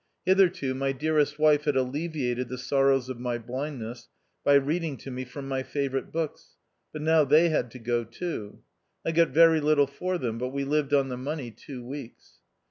[0.25, 4.09] Hitherto, my dearest wife had alleviated the sorrows of my blindness,
[4.43, 6.55] by reading to me from my favourite books,
[6.91, 8.63] but now they had to go too.
[9.05, 12.37] I got very little for them, but we lived on the money two weeks.